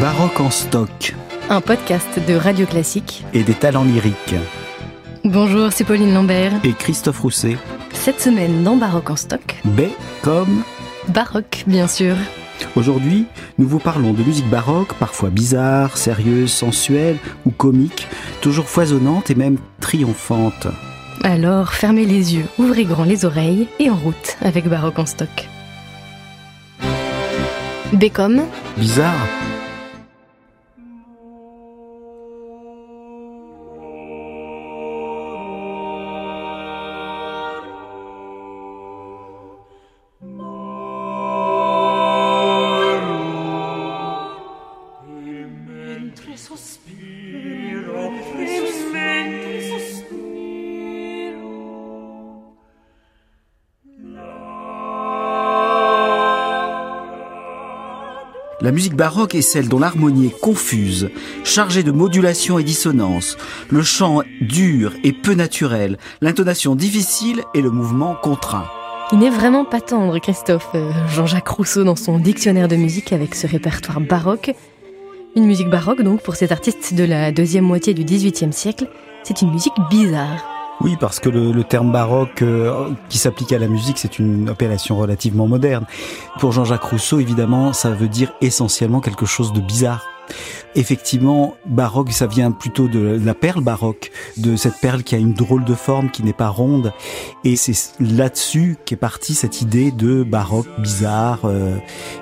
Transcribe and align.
Baroque 0.00 0.38
en 0.38 0.50
stock. 0.50 1.16
Un 1.50 1.60
podcast 1.60 2.20
de 2.28 2.34
Radio 2.34 2.66
Classique. 2.66 3.24
Et 3.34 3.42
des 3.42 3.54
talents 3.54 3.82
lyriques. 3.82 4.36
Bonjour, 5.24 5.72
c'est 5.72 5.82
Pauline 5.82 6.14
Lambert. 6.14 6.52
Et 6.62 6.72
Christophe 6.72 7.18
Rousset. 7.18 7.56
Cette 7.94 8.20
semaine 8.20 8.62
dans 8.62 8.76
Baroque 8.76 9.10
en 9.10 9.16
stock. 9.16 9.56
B 9.64 9.82
comme 10.22 10.62
Baroque, 11.08 11.64
bien 11.66 11.88
sûr. 11.88 12.14
Aujourd'hui, 12.76 13.26
nous 13.58 13.66
vous 13.66 13.80
parlons 13.80 14.12
de 14.12 14.22
musique 14.22 14.48
baroque, 14.48 14.94
parfois 14.94 15.30
bizarre, 15.30 15.96
sérieuse, 15.96 16.52
sensuelle 16.52 17.16
ou 17.44 17.50
comique, 17.50 18.06
toujours 18.40 18.68
foisonnante 18.68 19.30
et 19.30 19.34
même 19.34 19.58
triomphante. 19.80 20.68
Alors, 21.24 21.72
fermez 21.72 22.04
les 22.04 22.36
yeux, 22.36 22.46
ouvrez 22.58 22.84
grand 22.84 23.04
les 23.04 23.24
oreilles 23.24 23.66
et 23.80 23.90
en 23.90 23.96
route 23.96 24.36
avec 24.42 24.68
Baroque 24.68 25.00
en 25.00 25.06
stock. 25.06 25.48
B 27.92 28.04
comme 28.12 28.42
Bizarre 28.76 29.26
La 58.68 58.72
musique 58.72 58.96
baroque 58.96 59.34
est 59.34 59.40
celle 59.40 59.66
dont 59.66 59.78
l'harmonie 59.78 60.26
est 60.26 60.40
confuse, 60.40 61.08
chargée 61.42 61.82
de 61.82 61.90
modulation 61.90 62.58
et 62.58 62.62
dissonance, 62.62 63.38
le 63.70 63.82
chant 63.82 64.20
dur 64.42 64.92
et 65.02 65.14
peu 65.14 65.32
naturel, 65.32 65.96
l'intonation 66.20 66.74
difficile 66.74 67.44
et 67.54 67.62
le 67.62 67.70
mouvement 67.70 68.14
contraint. 68.14 68.66
Il 69.10 69.20
n'est 69.20 69.30
vraiment 69.30 69.64
pas 69.64 69.80
tendre, 69.80 70.18
Christophe. 70.18 70.68
Euh, 70.74 70.90
Jean-Jacques 71.08 71.48
Rousseau 71.48 71.82
dans 71.82 71.96
son 71.96 72.18
dictionnaire 72.18 72.68
de 72.68 72.76
musique 72.76 73.14
avec 73.14 73.34
ce 73.34 73.46
répertoire 73.46 74.02
baroque. 74.02 74.54
Une 75.34 75.46
musique 75.46 75.70
baroque 75.70 76.02
donc 76.02 76.20
pour 76.20 76.36
cet 76.36 76.52
artiste 76.52 76.92
de 76.92 77.04
la 77.04 77.32
deuxième 77.32 77.64
moitié 77.64 77.94
du 77.94 78.04
XVIIIe 78.04 78.52
siècle, 78.52 78.86
c'est 79.22 79.40
une 79.40 79.50
musique 79.50 79.72
bizarre. 79.88 80.57
Oui, 80.80 80.96
parce 81.00 81.18
que 81.18 81.28
le, 81.28 81.50
le 81.50 81.64
terme 81.64 81.90
baroque 81.90 82.42
euh, 82.42 82.90
qui 83.08 83.18
s'applique 83.18 83.52
à 83.52 83.58
la 83.58 83.66
musique, 83.66 83.98
c'est 83.98 84.18
une 84.18 84.48
appellation 84.48 84.96
relativement 84.96 85.48
moderne. 85.48 85.84
Pour 86.38 86.52
Jean-Jacques 86.52 86.84
Rousseau, 86.84 87.18
évidemment, 87.18 87.72
ça 87.72 87.90
veut 87.90 88.08
dire 88.08 88.32
essentiellement 88.40 89.00
quelque 89.00 89.26
chose 89.26 89.52
de 89.52 89.60
bizarre. 89.60 90.06
Effectivement, 90.74 91.56
baroque, 91.66 92.12
ça 92.12 92.26
vient 92.26 92.52
plutôt 92.52 92.88
de 92.88 93.20
la 93.24 93.34
perle 93.34 93.62
baroque, 93.62 94.10
de 94.36 94.54
cette 94.56 94.78
perle 94.80 95.02
qui 95.02 95.14
a 95.14 95.18
une 95.18 95.32
drôle 95.32 95.64
de 95.64 95.74
forme, 95.74 96.10
qui 96.10 96.22
n'est 96.22 96.32
pas 96.32 96.48
ronde. 96.48 96.92
Et 97.44 97.56
c'est 97.56 97.94
là-dessus 98.00 98.76
qu'est 98.84 98.96
partie 98.96 99.34
cette 99.34 99.60
idée 99.60 99.90
de 99.90 100.22
baroque 100.22 100.68
bizarre. 100.78 101.40
euh, 101.44 101.76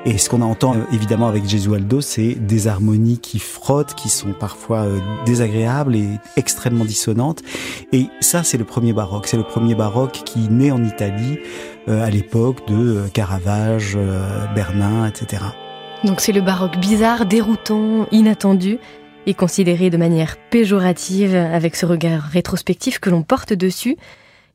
et 0.04 0.18
ce 0.18 0.30
qu'on 0.30 0.42
entend 0.42 0.74
euh, 0.74 0.84
évidemment 0.92 1.28
avec 1.28 1.48
Gesualdo, 1.48 2.00
c'est 2.00 2.34
des 2.34 2.68
harmonies 2.68 3.18
qui 3.18 3.38
frottent, 3.38 3.94
qui 3.94 4.08
sont 4.08 4.32
parfois 4.32 4.80
euh, 4.80 4.98
désagréables 5.24 5.96
et 5.96 6.08
extrêmement 6.36 6.84
dissonantes. 6.84 7.42
Et 7.92 8.06
ça, 8.20 8.42
c'est 8.42 8.58
le 8.58 8.64
premier 8.64 8.92
baroque. 8.92 9.26
C'est 9.26 9.36
le 9.36 9.44
premier 9.44 9.74
baroque 9.74 10.22
qui 10.24 10.48
naît 10.48 10.70
en 10.70 10.82
Italie 10.84 11.38
à 11.88 12.10
l'époque 12.10 12.66
de 12.66 13.04
Caravage, 13.12 13.96
Bernin, 14.56 15.06
etc. 15.06 15.42
Donc 16.04 16.20
c'est 16.20 16.32
le 16.32 16.40
baroque 16.40 16.78
bizarre, 16.78 17.26
déroutant, 17.26 18.06
inattendu 18.12 18.78
et 19.26 19.34
considéré 19.34 19.90
de 19.90 19.96
manière 19.96 20.36
péjorative 20.50 21.34
avec 21.34 21.74
ce 21.74 21.86
regard 21.86 22.22
rétrospectif 22.22 22.98
que 23.00 23.10
l'on 23.10 23.22
porte 23.22 23.52
dessus. 23.52 23.96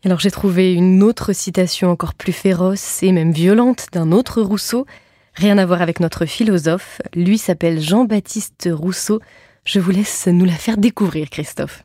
Alors 0.06 0.20
j'ai 0.20 0.32
trouvé 0.32 0.74
une 0.74 1.04
autre 1.04 1.34
citation 1.34 1.90
encore 1.90 2.14
plus 2.14 2.32
féroce 2.32 3.04
et 3.04 3.12
même 3.12 3.32
violente 3.32 3.88
d'un 3.92 4.12
autre 4.12 4.42
Rousseau. 4.42 4.86
Rien 5.34 5.58
à 5.58 5.66
voir 5.66 5.82
avec 5.82 6.00
notre 6.00 6.26
philosophe. 6.26 7.02
Lui 7.16 7.38
s'appelle 7.38 7.82
Jean-Baptiste 7.82 8.70
Rousseau. 8.72 9.20
Je 9.64 9.80
vous 9.80 9.92
laisse 9.92 10.28
nous 10.28 10.46
la 10.46 10.54
faire 10.54 10.78
découvrir, 10.78 11.30
Christophe. 11.30 11.84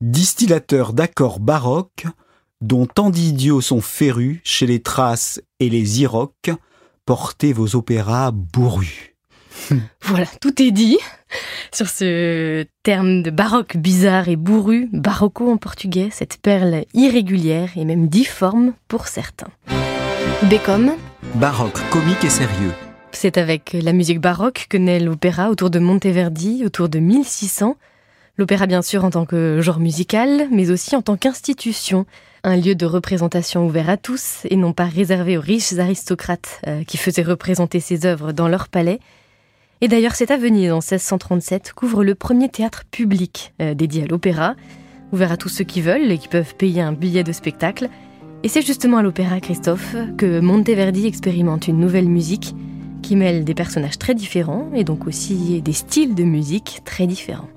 Distillateur 0.00 0.92
d'accords 0.92 1.40
baroques, 1.40 2.06
dont 2.60 2.86
tant 2.86 3.10
d'idiots 3.10 3.60
sont 3.60 3.80
férus 3.80 4.40
chez 4.44 4.66
les 4.66 4.80
Thraces 4.80 5.40
et 5.60 5.70
les 5.70 6.02
Iroques, 6.02 6.50
portez 7.06 7.52
vos 7.52 7.76
opéras 7.76 8.32
bourrus. 8.32 9.14
Voilà, 10.02 10.26
tout 10.40 10.60
est 10.62 10.70
dit 10.70 10.98
sur 11.72 11.88
ce 11.88 12.64
terme 12.82 13.22
de 13.22 13.30
baroque 13.30 13.76
bizarre 13.76 14.28
et 14.28 14.36
bourru, 14.36 14.88
barocco 14.92 15.50
en 15.50 15.56
portugais, 15.56 16.08
cette 16.12 16.38
perle 16.38 16.84
irrégulière 16.94 17.70
et 17.76 17.84
même 17.84 18.08
difforme 18.08 18.74
pour 18.88 19.08
certains. 19.08 19.50
Bécom, 20.44 20.92
Baroque, 21.34 21.80
comique 21.90 22.24
et 22.24 22.30
sérieux. 22.30 22.72
c'est 23.12 23.38
avec 23.38 23.72
la 23.72 23.92
musique 23.92 24.20
baroque 24.20 24.66
que 24.68 24.76
naît 24.76 25.00
l'opéra 25.00 25.50
autour 25.50 25.70
de 25.70 25.78
Monteverdi, 25.78 26.64
autour 26.64 26.88
de 26.88 26.98
1600. 26.98 27.76
L'opéra 28.38 28.66
bien 28.66 28.82
sûr 28.82 29.04
en 29.04 29.10
tant 29.10 29.24
que 29.24 29.60
genre 29.62 29.80
musical, 29.80 30.48
mais 30.50 30.70
aussi 30.70 30.94
en 30.94 31.00
tant 31.00 31.16
qu'institution, 31.16 32.04
un 32.44 32.56
lieu 32.56 32.74
de 32.74 32.84
représentation 32.84 33.64
ouvert 33.66 33.88
à 33.88 33.96
tous 33.96 34.40
et 34.50 34.56
non 34.56 34.74
pas 34.74 34.84
réservé 34.84 35.38
aux 35.38 35.40
riches 35.40 35.72
aristocrates 35.78 36.60
euh, 36.66 36.84
qui 36.84 36.98
faisaient 36.98 37.22
représenter 37.22 37.80
ses 37.80 38.04
œuvres 38.04 38.32
dans 38.32 38.48
leur 38.48 38.68
palais. 38.68 39.00
Et 39.80 39.88
d'ailleurs, 39.88 40.14
c'est 40.14 40.30
à 40.30 40.36
Venise, 40.36 40.70
en 40.70 40.76
1637, 40.76 41.72
qu'ouvre 41.74 42.04
le 42.04 42.14
premier 42.14 42.50
théâtre 42.50 42.84
public 42.90 43.54
euh, 43.62 43.72
dédié 43.72 44.04
à 44.04 44.06
l'opéra, 44.06 44.54
ouvert 45.12 45.32
à 45.32 45.38
tous 45.38 45.48
ceux 45.48 45.64
qui 45.64 45.80
veulent 45.80 46.12
et 46.12 46.18
qui 46.18 46.28
peuvent 46.28 46.54
payer 46.56 46.82
un 46.82 46.92
billet 46.92 47.24
de 47.24 47.32
spectacle. 47.32 47.88
Et 48.42 48.48
c'est 48.48 48.62
justement 48.62 48.98
à 48.98 49.02
l'opéra, 49.02 49.40
Christophe, 49.40 49.96
que 50.18 50.40
Monteverdi 50.40 51.06
expérimente 51.06 51.68
une 51.68 51.80
nouvelle 51.80 52.08
musique 52.08 52.54
qui 53.02 53.16
mêle 53.16 53.44
des 53.44 53.54
personnages 53.54 53.98
très 53.98 54.14
différents 54.14 54.70
et 54.74 54.84
donc 54.84 55.06
aussi 55.06 55.62
des 55.62 55.72
styles 55.72 56.14
de 56.14 56.24
musique 56.24 56.82
très 56.84 57.06
différents. 57.06 57.48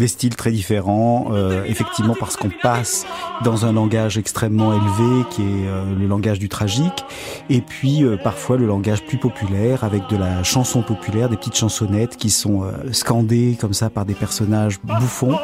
Des 0.00 0.08
styles 0.08 0.34
très 0.34 0.50
différents, 0.50 1.26
euh, 1.32 1.62
effectivement 1.66 2.14
parce 2.18 2.38
qu'on 2.38 2.48
passe 2.62 3.04
dans 3.44 3.66
un 3.66 3.72
langage 3.72 4.16
extrêmement 4.16 4.72
élevé 4.72 5.26
qui 5.28 5.42
est 5.42 5.66
euh, 5.68 5.84
le 5.94 6.06
langage 6.06 6.38
du 6.38 6.48
tragique, 6.48 7.04
et 7.50 7.60
puis 7.60 8.02
euh, 8.02 8.16
parfois 8.16 8.56
le 8.56 8.66
langage 8.66 9.04
plus 9.04 9.18
populaire 9.18 9.84
avec 9.84 10.08
de 10.08 10.16
la 10.16 10.42
chanson 10.42 10.80
populaire, 10.80 11.28
des 11.28 11.36
petites 11.36 11.56
chansonnettes 11.56 12.16
qui 12.16 12.30
sont 12.30 12.62
euh, 12.62 12.92
scandées 12.92 13.58
comme 13.60 13.74
ça 13.74 13.90
par 13.90 14.06
des 14.06 14.14
personnages 14.14 14.80
bouffons 14.82 15.38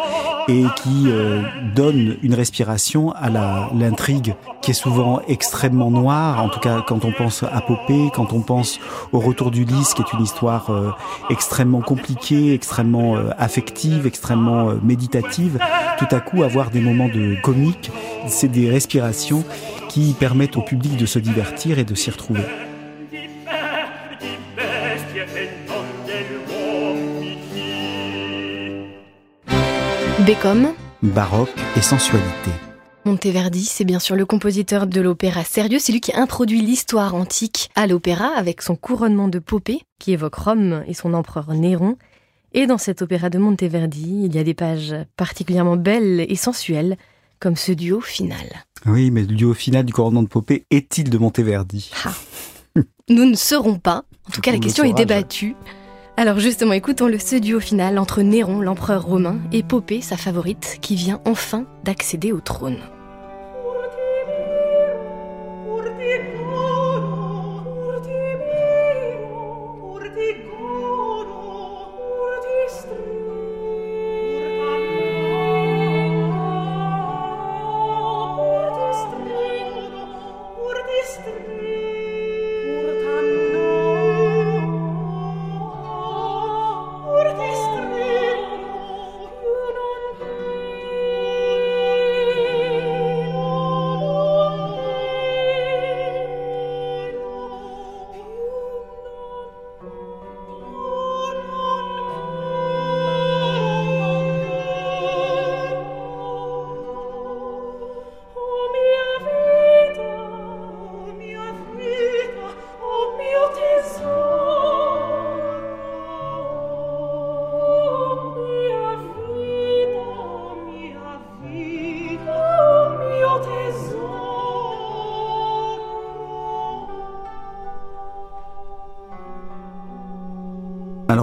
et 0.49 0.65
qui 0.77 1.07
euh, 1.09 1.43
donnent 1.75 2.17
une 2.23 2.35
respiration 2.35 3.13
à 3.13 3.29
l'intrigue 3.75 4.37
qui 4.63 4.71
est 4.71 4.75
souvent 4.75 5.21
extrêmement 5.27 5.91
noire, 5.91 6.43
en 6.43 6.49
tout 6.49 6.61
cas 6.61 6.85
quand 6.87 7.05
on 7.05 7.13
pense 7.13 7.43
à 7.43 7.61
Popée, 7.61 8.11
quand 8.15 8.33
on 8.33 8.41
pense 8.41 8.79
au 9.13 9.19
Retour 9.19 9.51
d'Ulysse 9.51 9.93
qui 9.95 10.03
est 10.03 10.13
une 10.13 10.23
histoire 10.23 10.71
euh, 10.71 10.93
extrêmement 11.31 11.81
compliquée, 11.81 12.55
extrêmement 12.55 13.17
affective, 13.39 14.07
extrêmement 14.07 14.46
euh, 14.49 14.79
méditative, 14.83 15.59
tout 15.99 16.07
à 16.11 16.21
coup 16.21 16.43
avoir 16.43 16.71
des 16.71 16.81
moments 16.81 17.09
de 17.09 17.37
comique, 17.43 17.91
c'est 18.29 18.49
des 18.49 18.71
respirations 18.71 19.45
qui 19.89 20.15
permettent 20.19 20.57
au 20.57 20.63
public 20.63 20.97
de 20.97 21.07
se 21.07 21.19
divertir 21.19 21.79
et 21.79 21.85
de 21.85 21.95
s'y 21.95 22.11
retrouver. 22.11 22.43
di 23.11 23.17
be- 23.17 23.21
di 24.21 24.27
bestie 25.35 25.51
non 25.69 25.85
dell'uomini 26.07 27.37
Bécom, 30.27 30.73
Baroque 31.03 31.51
et 31.77 31.81
sensualité. 31.81 32.51
Monteverdi, 33.05 33.65
c'est 33.65 33.85
bien 33.85 34.01
sûr 34.01 34.17
le 34.17 34.27
compositeur 34.27 34.87
de 34.89 35.01
l'opéra 35.01 35.45
sérieux, 35.45 35.79
c'est 35.79 35.93
lui 35.93 36.01
qui 36.01 36.13
introduit 36.17 36.61
l'histoire 36.61 37.15
antique 37.15 37.71
à 37.77 37.87
l'opéra 37.87 38.31
avec 38.37 38.63
son 38.63 38.75
couronnement 38.75 39.29
de 39.29 39.39
Popée, 39.39 39.83
qui 40.01 40.13
évoque 40.13 40.35
Rome 40.35 40.83
et 40.89 40.95
son 40.95 41.15
empereur 41.15 41.53
Néron. 41.55 41.97
Et 42.53 42.67
dans 42.67 42.79
cet 42.79 43.03
opéra 43.03 43.31
de 43.31 43.39
Monteverdi, 43.39 44.23
il 44.25 44.35
y 44.35 44.39
a 44.39 44.45
des 44.45 44.55
pages 44.55 44.95
particulièrement 45.17 45.77
belles 45.77 46.25
et 46.29 46.37
sensuelles, 46.37 46.97
comme 47.39 47.57
ce 47.57 47.73
duo 47.73 48.01
final. 48.01 48.65
Oui, 48.87 49.11
mais 49.11 49.23
le 49.23 49.35
duo 49.35 49.53
final 49.53 49.85
du 49.85 49.93
couronnement 49.93 50.23
de 50.23 50.29
Popée 50.29 50.65
est-il 50.71 51.11
de 51.11 51.19
Monteverdi? 51.19 51.91
Nous 53.09 53.25
ne 53.25 53.35
saurons 53.35 53.79
pas, 53.79 54.05
en 54.29 54.33
tout 54.33 54.41
cas 54.41 54.53
la 54.53 54.59
question 54.59 54.85
est 54.85 54.95
débattue. 54.95 55.55
Alors 56.17 56.39
justement, 56.39 56.73
écoutons 56.73 57.09
le 57.09 57.19
ce 57.19 57.37
duo 57.37 57.61
final 57.61 57.99
entre 57.99 58.23
Néron, 58.23 58.61
l'empereur 58.61 59.05
romain, 59.05 59.39
et 59.53 59.63
Popée, 59.63 60.01
sa 60.01 60.17
favorite, 60.17 60.79
qui 60.81 60.95
vient 60.95 61.21
enfin 61.27 61.67
d'accéder 61.85 62.33
au 62.33 62.41
trône. 62.41 62.79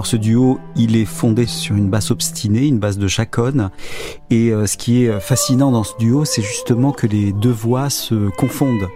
Ce 0.04 0.16
duo, 0.16 0.60
il 0.76 0.96
est 0.96 1.04
fondé 1.04 1.46
sur 1.46 1.74
une 1.74 1.88
basse 1.88 2.10
obstinée, 2.10 2.66
une 2.66 2.78
basse 2.78 2.98
de 2.98 3.08
chaconne. 3.08 3.70
Et 4.30 4.50
euh, 4.50 4.66
ce 4.66 4.76
qui 4.76 5.04
est 5.04 5.20
fascinant 5.20 5.70
dans 5.70 5.84
ce 5.84 5.96
duo, 5.98 6.24
c'est 6.24 6.42
justement 6.42 6.92
que 6.92 7.06
les 7.06 7.32
deux 7.32 7.50
voix 7.50 7.90
se 7.90 8.28
confondent. 8.36 8.88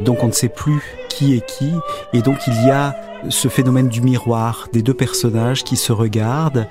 Donc 0.00 0.22
on 0.22 0.28
ne 0.28 0.32
sait 0.32 0.48
plus 0.48 0.80
qui 1.08 1.34
est 1.34 1.46
qui. 1.46 1.70
Et 2.12 2.22
donc 2.22 2.38
il 2.46 2.54
y 2.66 2.70
a 2.70 2.94
ce 3.28 3.48
phénomène 3.48 3.88
du 3.88 4.00
miroir, 4.00 4.68
des 4.72 4.82
deux 4.82 4.94
personnages 4.94 5.64
qui 5.64 5.76
se 5.76 5.92
regardent, 5.92 6.68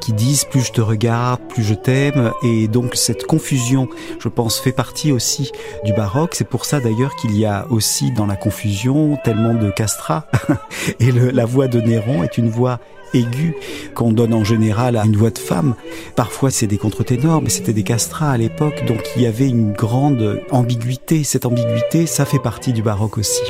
qui 0.00 0.12
disent 0.12 0.44
plus 0.44 0.62
je 0.62 0.72
te 0.72 0.80
regarde, 0.80 1.40
plus 1.48 1.62
je 1.62 1.74
t'aime, 1.74 2.32
et 2.42 2.68
donc 2.68 2.94
cette 2.94 3.26
confusion, 3.26 3.88
je 4.18 4.28
pense, 4.28 4.58
fait 4.58 4.72
partie 4.72 5.12
aussi 5.12 5.52
du 5.84 5.92
baroque. 5.92 6.34
C'est 6.34 6.48
pour 6.48 6.64
ça 6.64 6.80
d'ailleurs 6.80 7.16
qu'il 7.16 7.36
y 7.36 7.44
a 7.44 7.66
aussi 7.70 8.12
dans 8.12 8.26
la 8.26 8.36
confusion 8.36 9.18
tellement 9.24 9.54
de 9.54 9.70
castrats, 9.70 10.26
et 11.00 11.12
la 11.12 11.44
voix 11.44 11.68
de 11.68 11.80
Néron 11.80 12.22
est 12.22 12.38
une 12.38 12.48
voix 12.48 12.80
aiguë 13.14 13.54
qu'on 13.94 14.12
donne 14.12 14.34
en 14.34 14.44
général 14.44 14.96
à 14.96 15.04
une 15.04 15.16
voix 15.16 15.30
de 15.30 15.38
femme. 15.38 15.74
Parfois 16.16 16.50
c'est 16.50 16.66
des 16.66 16.78
contre-ténors, 16.78 17.42
mais 17.42 17.50
c'était 17.50 17.72
des 17.72 17.84
castrats 17.84 18.30
à 18.30 18.36
l'époque, 18.36 18.84
donc 18.86 19.00
il 19.16 19.22
y 19.22 19.26
avait 19.26 19.48
une 19.48 19.72
grande 19.72 20.42
ambiguïté. 20.50 21.24
Cette 21.24 21.46
ambiguïté, 21.46 22.06
ça 22.06 22.24
fait 22.24 22.38
partie 22.38 22.72
du 22.72 22.82
baroque 22.82 23.18
aussi. 23.18 23.42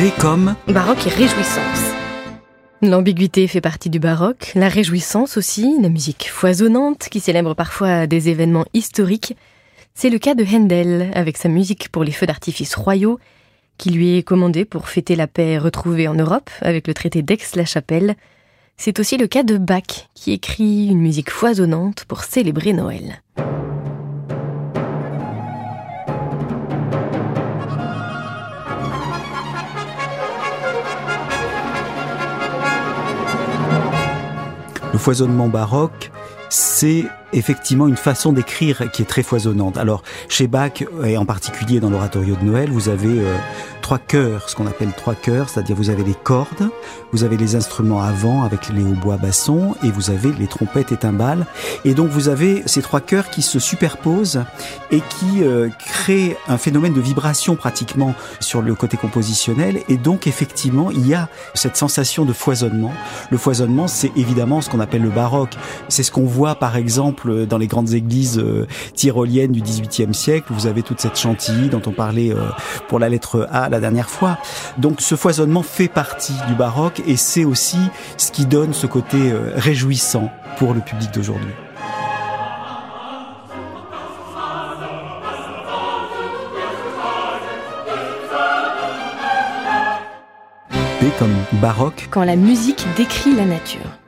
B 0.00 0.04
comme 0.18 0.54
baroque 0.66 1.06
et 1.06 1.10
réjouissance. 1.10 1.92
L'ambiguïté 2.80 3.46
fait 3.46 3.60
partie 3.60 3.90
du 3.90 3.98
baroque, 3.98 4.50
la 4.54 4.68
réjouissance 4.68 5.36
aussi, 5.36 5.76
la 5.82 5.90
musique 5.90 6.30
foisonnante 6.30 7.10
qui 7.10 7.20
célèbre 7.20 7.52
parfois 7.52 8.06
des 8.06 8.30
événements 8.30 8.64
historiques. 8.72 9.36
C'est 9.92 10.08
le 10.08 10.18
cas 10.18 10.34
de 10.34 10.42
Handel 10.42 11.10
avec 11.14 11.36
sa 11.36 11.50
musique 11.50 11.90
pour 11.90 12.02
les 12.02 12.12
feux 12.12 12.24
d'artifice 12.24 12.76
royaux 12.76 13.18
qui 13.76 13.90
lui 13.90 14.16
est 14.16 14.22
commandée 14.22 14.64
pour 14.64 14.88
fêter 14.88 15.16
la 15.16 15.26
paix 15.26 15.58
retrouvée 15.58 16.08
en 16.08 16.14
Europe 16.14 16.48
avec 16.62 16.86
le 16.86 16.94
traité 16.94 17.20
d'Aix-la-Chapelle. 17.20 18.14
C'est 18.78 19.00
aussi 19.00 19.18
le 19.18 19.26
cas 19.26 19.42
de 19.42 19.58
Bach 19.58 20.08
qui 20.14 20.32
écrit 20.32 20.86
une 20.86 21.02
musique 21.02 21.30
foisonnante 21.30 22.06
pour 22.06 22.24
célébrer 22.24 22.72
Noël. 22.72 23.20
Foisonnement 35.00 35.48
baroque, 35.48 36.12
c'est 36.50 37.06
effectivement 37.32 37.88
une 37.88 37.96
façon 37.96 38.32
d'écrire 38.32 38.90
qui 38.90 39.02
est 39.02 39.06
très 39.06 39.22
foisonnante. 39.22 39.76
Alors, 39.76 40.02
chez 40.28 40.46
Bach, 40.46 40.84
et 41.04 41.16
en 41.16 41.24
particulier 41.24 41.80
dans 41.80 41.90
l'oratorio 41.90 42.36
de 42.36 42.44
Noël, 42.44 42.70
vous 42.70 42.88
avez 42.88 43.20
euh, 43.20 43.36
trois 43.82 43.98
chœurs, 43.98 44.48
ce 44.48 44.54
qu'on 44.54 44.66
appelle 44.66 44.92
trois 44.96 45.14
chœurs, 45.14 45.48
c'est-à-dire 45.48 45.76
vous 45.76 45.90
avez 45.90 46.04
les 46.04 46.14
cordes, 46.14 46.70
vous 47.12 47.24
avez 47.24 47.36
les 47.36 47.56
instruments 47.56 48.02
avant 48.02 48.44
avec 48.44 48.68
les 48.68 48.82
hautbois 48.82 49.16
bassons, 49.16 49.74
et 49.82 49.90
vous 49.90 50.10
avez 50.10 50.32
les 50.32 50.46
trompettes 50.46 50.92
et 50.92 50.96
timbales. 50.96 51.46
Et 51.84 51.94
donc 51.94 52.08
vous 52.10 52.28
avez 52.28 52.62
ces 52.66 52.82
trois 52.82 53.00
chœurs 53.00 53.30
qui 53.30 53.42
se 53.42 53.58
superposent 53.58 54.44
et 54.90 55.00
qui 55.00 55.42
euh, 55.42 55.68
créent 55.78 56.36
un 56.48 56.58
phénomène 56.58 56.92
de 56.92 57.00
vibration 57.00 57.56
pratiquement 57.56 58.14
sur 58.40 58.62
le 58.62 58.74
côté 58.74 58.96
compositionnel. 58.96 59.80
Et 59.88 59.96
donc 59.96 60.26
effectivement, 60.26 60.90
il 60.90 61.06
y 61.06 61.14
a 61.14 61.28
cette 61.54 61.76
sensation 61.76 62.24
de 62.24 62.32
foisonnement. 62.32 62.92
Le 63.30 63.38
foisonnement, 63.38 63.88
c'est 63.88 64.12
évidemment 64.16 64.60
ce 64.60 64.70
qu'on 64.70 64.80
appelle 64.80 65.02
le 65.02 65.10
baroque. 65.10 65.56
C'est 65.88 66.02
ce 66.02 66.12
qu'on 66.12 66.26
voit 66.26 66.54
par 66.54 66.76
exemple 66.76 67.19
dans 67.28 67.58
les 67.58 67.66
grandes 67.66 67.92
églises 67.92 68.38
euh, 68.38 68.66
tyroliennes 68.94 69.52
du 69.52 69.60
XVIIIe 69.60 70.14
siècle. 70.14 70.46
Vous 70.50 70.66
avez 70.66 70.82
toute 70.82 71.00
cette 71.00 71.18
chantilly 71.18 71.68
dont 71.68 71.82
on 71.86 71.92
parlait 71.92 72.32
euh, 72.32 72.40
pour 72.88 72.98
la 72.98 73.08
lettre 73.08 73.48
A, 73.50 73.68
la 73.68 73.80
dernière 73.80 74.10
fois. 74.10 74.38
Donc 74.78 75.00
ce 75.00 75.14
foisonnement 75.14 75.62
fait 75.62 75.88
partie 75.88 76.34
du 76.48 76.54
baroque 76.54 77.02
et 77.06 77.16
c'est 77.16 77.44
aussi 77.44 77.78
ce 78.16 78.30
qui 78.30 78.46
donne 78.46 78.72
ce 78.72 78.86
côté 78.86 79.18
euh, 79.18 79.52
réjouissant 79.54 80.30
pour 80.58 80.74
le 80.74 80.80
public 80.80 81.10
d'aujourd'hui. 81.12 81.50
Et 91.02 91.10
comme 91.18 91.34
baroque. 91.60 92.08
Quand 92.10 92.24
la 92.24 92.36
musique 92.36 92.86
décrit 92.96 93.34
la 93.34 93.46
nature. 93.46 93.99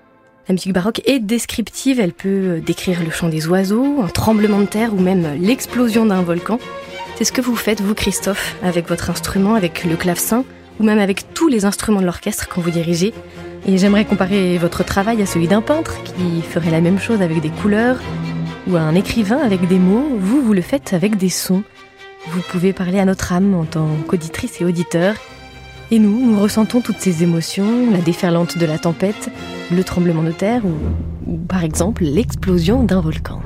La 0.49 0.55
musique 0.55 0.73
baroque 0.73 1.03
est 1.06 1.21
descriptive, 1.21 2.00
elle 2.00 2.12
peut 2.12 2.61
décrire 2.61 3.03
le 3.05 3.11
chant 3.11 3.29
des 3.29 3.47
oiseaux, 3.47 4.03
un 4.03 4.09
tremblement 4.09 4.59
de 4.59 4.67
terre 4.67 4.93
ou 4.93 4.99
même 4.99 5.39
l'explosion 5.41 6.05
d'un 6.05 6.23
volcan. 6.23 6.59
C'est 7.17 7.25
ce 7.25 7.31
que 7.31 7.41
vous 7.41 7.55
faites, 7.55 7.81
vous, 7.81 7.94
Christophe, 7.94 8.56
avec 8.61 8.89
votre 8.89 9.08
instrument, 9.08 9.55
avec 9.55 9.84
le 9.84 9.94
clavecin, 9.94 10.44
ou 10.81 10.82
même 10.82 10.99
avec 10.99 11.32
tous 11.32 11.46
les 11.46 11.65
instruments 11.65 12.01
de 12.01 12.06
l'orchestre 12.06 12.49
quand 12.49 12.61
vous 12.61 12.72
dirigez. 12.72 13.15
Et 13.69 13.79
j'aimerais 13.79 14.05
comparer 14.05 14.58
votre 14.58 14.84
travail 14.84 15.22
à 15.22 15.27
celui 15.27 15.46
d'un 15.46 15.63
peintre 15.63 16.03
qui 16.03 16.43
ferait 16.43 16.72
la 16.72 16.81
même 16.81 16.99
chose 16.99 17.22
avec 17.22 17.41
des 17.41 17.51
couleurs, 17.51 18.01
ou 18.67 18.75
à 18.75 18.81
un 18.81 18.96
écrivain 18.96 19.39
avec 19.39 19.69
des 19.69 19.79
mots. 19.79 20.08
Vous, 20.19 20.43
vous 20.43 20.55
le 20.55 20.63
faites 20.63 20.93
avec 20.93 21.17
des 21.17 21.29
sons. 21.29 21.63
Vous 22.27 22.41
pouvez 22.51 22.72
parler 22.72 22.99
à 22.99 23.05
notre 23.05 23.32
âme 23.32 23.55
en 23.55 23.65
tant 23.65 23.89
qu'auditrice 24.08 24.61
et 24.61 24.65
auditeur. 24.65 25.15
Et 25.93 25.99
nous, 25.99 26.25
nous 26.25 26.41
ressentons 26.41 26.81
toutes 26.81 27.01
ces 27.01 27.22
émotions, 27.22 27.91
la 27.91 27.99
déferlante 27.99 28.56
de 28.56 28.65
la 28.65 28.79
tempête, 28.79 29.29
le 29.70 29.84
tremblement 29.84 30.22
de 30.22 30.31
terre 30.31 30.63
ou, 31.27 31.37
par 31.37 31.65
exemple 31.65 32.03
l'explosion 32.03 32.82
d'un 32.82 33.03
volcan. 33.03 33.43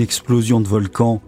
Explosion 0.00 0.60
de 0.60 0.68
volcan 0.68 1.20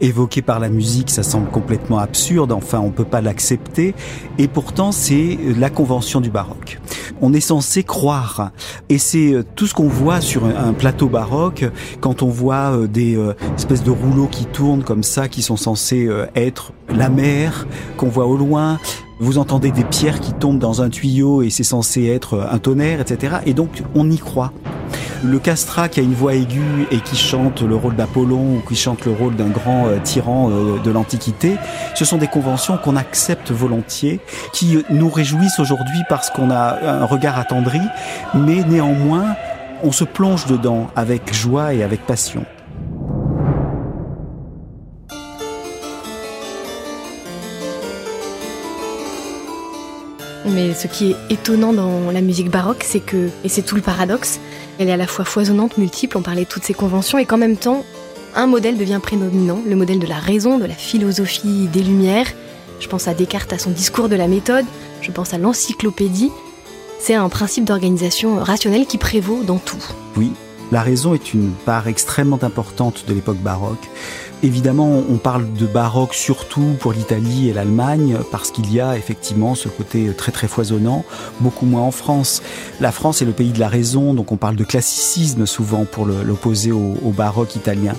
évoquée 0.00 0.42
par 0.42 0.60
la 0.60 0.68
musique, 0.68 1.10
ça 1.10 1.22
semble 1.22 1.48
complètement 1.50 1.98
absurde, 1.98 2.52
enfin 2.52 2.80
on 2.80 2.90
peut 2.90 3.04
pas 3.04 3.20
l'accepter, 3.20 3.94
et 4.38 4.48
pourtant 4.48 4.92
c'est 4.92 5.38
la 5.56 5.70
convention 5.70 6.20
du 6.20 6.30
baroque. 6.30 6.80
On 7.20 7.32
est 7.32 7.40
censé 7.40 7.82
croire, 7.82 8.50
et 8.88 8.98
c'est 8.98 9.32
euh, 9.32 9.42
tout 9.54 9.66
ce 9.66 9.74
qu'on 9.74 9.88
voit 9.88 10.20
sur 10.20 10.44
un 10.44 10.72
plateau 10.72 11.08
baroque, 11.08 11.64
quand 12.00 12.22
on 12.22 12.28
voit 12.28 12.72
euh, 12.72 12.86
des 12.86 13.16
euh, 13.16 13.34
espèces 13.56 13.82
de 13.82 13.90
rouleaux 13.90 14.28
qui 14.30 14.44
tournent 14.44 14.84
comme 14.84 15.02
ça, 15.02 15.28
qui 15.28 15.42
sont 15.42 15.56
censés 15.56 16.08
être 16.34 16.72
la 16.88 17.08
mer, 17.08 17.66
qu'on 17.96 18.08
voit 18.08 18.26
au 18.26 18.36
loin, 18.36 18.78
vous 19.18 19.38
entendez 19.38 19.70
des 19.70 19.84
pierres 19.84 20.20
qui 20.20 20.32
tombent 20.34 20.58
dans 20.58 20.82
un 20.82 20.90
tuyau 20.90 21.42
et 21.42 21.48
c'est 21.48 21.64
censé 21.64 22.04
être 22.06 22.46
un 22.50 22.58
tonnerre, 22.58 23.00
etc. 23.00 23.36
Et 23.46 23.54
donc 23.54 23.82
on 23.94 24.10
y 24.10 24.18
croit. 24.18 24.52
Le 25.26 25.40
castrat 25.40 25.88
qui 25.88 25.98
a 25.98 26.04
une 26.04 26.14
voix 26.14 26.34
aiguë 26.34 26.86
et 26.92 27.00
qui 27.00 27.16
chante 27.16 27.60
le 27.60 27.74
rôle 27.74 27.96
d'Apollon 27.96 28.58
ou 28.58 28.62
qui 28.68 28.76
chante 28.76 29.04
le 29.04 29.10
rôle 29.10 29.34
d'un 29.34 29.48
grand 29.48 29.88
euh, 29.88 29.98
tyran 29.98 30.50
euh, 30.50 30.78
de 30.78 30.90
l'Antiquité, 30.92 31.56
ce 31.96 32.04
sont 32.04 32.16
des 32.16 32.28
conventions 32.28 32.78
qu'on 32.78 32.94
accepte 32.94 33.50
volontiers, 33.50 34.20
qui 34.52 34.78
nous 34.88 35.10
réjouissent 35.10 35.58
aujourd'hui 35.58 35.98
parce 36.08 36.30
qu'on 36.30 36.48
a 36.52 36.78
un 37.00 37.04
regard 37.04 37.40
attendri, 37.40 37.80
mais 38.34 38.62
néanmoins, 38.68 39.34
on 39.82 39.90
se 39.90 40.04
plonge 40.04 40.46
dedans 40.46 40.86
avec 40.94 41.34
joie 41.34 41.74
et 41.74 41.82
avec 41.82 42.06
passion. 42.06 42.46
Mais 50.46 50.74
ce 50.74 50.86
qui 50.86 51.10
est 51.10 51.16
étonnant 51.30 51.72
dans 51.72 52.10
la 52.12 52.20
musique 52.20 52.50
baroque, 52.50 52.84
c'est 52.86 53.00
que, 53.00 53.28
et 53.44 53.48
c'est 53.48 53.62
tout 53.62 53.74
le 53.74 53.82
paradoxe, 53.82 54.38
elle 54.78 54.88
est 54.88 54.92
à 54.92 54.96
la 54.96 55.06
fois 55.06 55.24
foisonnante, 55.24 55.76
multiple, 55.76 56.16
on 56.16 56.22
parlait 56.22 56.44
de 56.44 56.48
toutes 56.48 56.64
ces 56.64 56.74
conventions, 56.74 57.18
et 57.18 57.24
qu'en 57.24 57.38
même 57.38 57.56
temps, 57.56 57.84
un 58.34 58.46
modèle 58.46 58.76
devient 58.76 59.00
prédominant, 59.02 59.60
le 59.66 59.76
modèle 59.76 59.98
de 59.98 60.06
la 60.06 60.18
raison, 60.18 60.58
de 60.58 60.66
la 60.66 60.74
philosophie 60.74 61.68
des 61.72 61.82
Lumières. 61.82 62.28
Je 62.80 62.88
pense 62.88 63.08
à 63.08 63.14
Descartes, 63.14 63.52
à 63.52 63.58
son 63.58 63.70
discours 63.70 64.08
de 64.08 64.16
la 64.16 64.28
méthode, 64.28 64.66
je 65.00 65.10
pense 65.10 65.34
à 65.34 65.38
l'encyclopédie. 65.38 66.30
C'est 67.00 67.14
un 67.14 67.28
principe 67.28 67.64
d'organisation 67.64 68.36
rationnelle 68.36 68.86
qui 68.86 68.98
prévaut 68.98 69.42
dans 69.42 69.58
tout. 69.58 69.82
Oui, 70.16 70.32
la 70.72 70.82
raison 70.82 71.14
est 71.14 71.32
une 71.32 71.52
part 71.64 71.88
extrêmement 71.88 72.38
importante 72.42 73.04
de 73.08 73.14
l'époque 73.14 73.38
baroque. 73.38 73.88
Évidemment, 74.42 75.02
on 75.10 75.16
parle 75.16 75.50
de 75.54 75.66
baroque 75.66 76.12
surtout 76.12 76.76
pour 76.78 76.92
l'Italie 76.92 77.48
et 77.48 77.54
l'Allemagne 77.54 78.18
parce 78.30 78.50
qu'il 78.50 78.72
y 78.72 78.80
a 78.80 78.96
effectivement 78.96 79.54
ce 79.54 79.68
côté 79.68 80.10
très 80.16 80.30
très 80.30 80.46
foisonnant, 80.46 81.04
beaucoup 81.40 81.64
moins 81.64 81.80
en 81.80 81.90
France. 81.90 82.42
La 82.80 82.92
France 82.92 83.22
est 83.22 83.24
le 83.24 83.32
pays 83.32 83.50
de 83.50 83.58
la 83.58 83.68
raison, 83.68 84.12
donc 84.12 84.32
on 84.32 84.36
parle 84.36 84.56
de 84.56 84.64
classicisme 84.64 85.46
souvent 85.46 85.86
pour 85.86 86.04
l'opposer 86.04 86.70
au, 86.70 86.94
au 87.02 87.10
baroque 87.10 87.56
italien. 87.56 87.94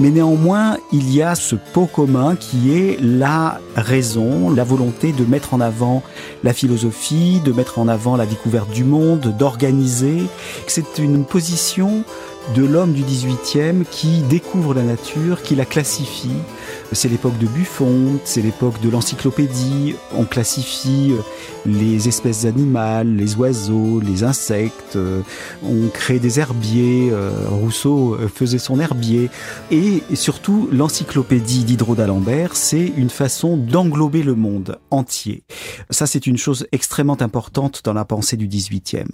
Mais 0.00 0.10
néanmoins, 0.10 0.76
il 0.92 1.14
y 1.14 1.22
a 1.22 1.34
ce 1.34 1.54
pot 1.54 1.86
commun 1.86 2.36
qui 2.36 2.76
est 2.76 2.98
la 3.00 3.60
raison, 3.76 4.50
la 4.50 4.64
volonté 4.64 5.12
de 5.12 5.24
mettre 5.24 5.54
en 5.54 5.60
avant 5.60 6.02
la 6.44 6.52
philosophie, 6.52 7.40
de 7.44 7.52
mettre 7.52 7.78
en 7.78 7.88
avant 7.88 8.16
la 8.16 8.26
découverte 8.26 8.70
du 8.70 8.84
monde, 8.84 9.34
d'organiser. 9.38 10.24
C'est 10.66 10.98
une 10.98 11.24
position 11.24 12.04
de 12.54 12.64
l'homme 12.64 12.92
du 12.92 13.02
18e 13.02 13.84
qui 13.84 14.22
découvre 14.22 14.74
la 14.74 14.82
nature, 14.82 15.42
qui 15.42 15.54
la 15.54 15.64
classifie. 15.64 16.30
C'est 16.92 17.10
l'époque 17.10 17.36
de 17.36 17.46
Buffon, 17.46 18.18
c'est 18.24 18.40
l'époque 18.40 18.80
de 18.80 18.88
l'encyclopédie. 18.88 19.94
On 20.16 20.24
classifie 20.24 21.12
euh, 21.12 21.20
les 21.66 22.08
espèces 22.08 22.46
animales, 22.46 23.14
les 23.14 23.36
oiseaux, 23.36 24.00
les 24.00 24.24
insectes. 24.24 24.96
Euh, 24.96 25.20
on 25.62 25.88
crée 25.88 26.18
des 26.18 26.40
herbiers. 26.40 27.10
Euh, 27.12 27.30
Rousseau 27.50 28.16
faisait 28.34 28.58
son 28.58 28.80
herbier. 28.80 29.28
Et 29.70 30.02
surtout, 30.14 30.66
l'encyclopédie 30.72 31.64
d'Hydro 31.64 31.94
d'Alembert, 31.94 32.56
c'est 32.56 32.92
une 32.96 33.10
façon 33.10 33.58
d'englober 33.58 34.22
le 34.22 34.34
monde 34.34 34.78
entier. 34.90 35.42
Ça, 35.90 36.06
c'est 36.06 36.26
une 36.26 36.38
chose 36.38 36.66
extrêmement 36.72 37.20
importante 37.20 37.82
dans 37.84 37.92
la 37.92 38.06
pensée 38.06 38.38
du 38.38 38.48
18e. 38.48 39.08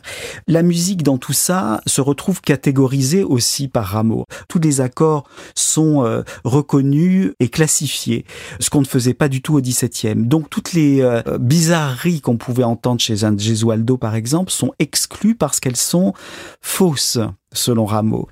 La 0.47 0.63
musique, 0.63 1.03
dans 1.03 1.19
tout 1.19 1.33
ça, 1.33 1.81
se 1.87 2.01
retrouve 2.01 2.41
catégorisée 2.41 3.25
aussi 3.25 3.67
par 3.67 3.87
Rameau. 3.87 4.27
Tous 4.49 4.61
les 4.61 4.81
accords 4.81 5.25
sont 5.57 6.23
reconnus 6.45 7.33
et 7.41 7.49
classifiés, 7.49 7.64
ce 7.67 8.71
qu'on 8.71 8.81
ne 8.81 8.87
faisait 8.87 9.15
pas 9.15 9.29
du 9.29 9.43
tout 9.43 9.57
au 9.57 9.61
XVIIe. 9.61 10.15
Donc 10.17 10.51
toutes 10.51 10.73
les 10.73 11.01
euh, 11.01 11.23
bizarreries 11.39 12.21
qu'on 12.21 12.37
pouvait 12.37 12.65
entendre 12.65 13.01
chez 13.01 13.25
un 13.25 13.37
Gesualdo, 13.37 13.97
par 13.97 14.15
exemple, 14.15 14.51
sont 14.51 14.73
exclues 14.79 15.35
parce 15.35 15.61
qu'elles 15.61 15.77
sont 15.77 16.13
fausses, 16.61 17.19
selon 17.53 17.85
Rameau. 17.85 18.29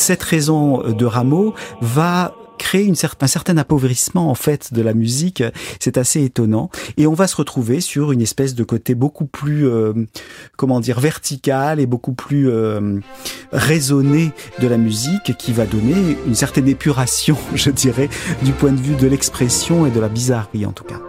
cette 0.00 0.22
raison 0.22 0.78
de 0.78 1.04
Rameau 1.04 1.54
va 1.82 2.32
créer 2.60 2.84
une 2.84 2.94
un 3.22 3.26
certain 3.26 3.56
appauvrissement 3.56 4.30
en 4.30 4.34
fait 4.34 4.72
de 4.74 4.82
la 4.82 4.92
musique. 4.92 5.42
C'est 5.80 5.96
assez 5.96 6.22
étonnant. 6.22 6.70
Et 6.98 7.06
on 7.06 7.14
va 7.14 7.26
se 7.26 7.36
retrouver 7.36 7.80
sur 7.80 8.12
une 8.12 8.20
espèce 8.20 8.54
de 8.54 8.62
côté 8.62 8.94
beaucoup 8.94 9.24
plus, 9.24 9.66
euh, 9.66 9.94
comment 10.56 10.80
dire, 10.80 11.00
vertical 11.00 11.80
et 11.80 11.86
beaucoup 11.86 12.12
plus 12.12 12.50
euh, 12.50 13.00
raisonné 13.50 14.32
de 14.60 14.68
la 14.68 14.76
musique 14.76 15.36
qui 15.38 15.52
va 15.52 15.64
donner 15.64 16.18
une 16.26 16.34
certaine 16.34 16.68
épuration, 16.68 17.36
je 17.54 17.70
dirais, 17.70 18.10
du 18.42 18.52
point 18.52 18.72
de 18.72 18.80
vue 18.80 18.94
de 18.94 19.06
l'expression 19.06 19.86
et 19.86 19.90
de 19.90 20.00
la 20.00 20.08
bizarrerie 20.08 20.66
en 20.66 20.72
tout 20.72 20.84
cas. 20.84 21.00